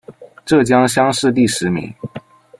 [0.45, 1.93] 浙江乡试第十名。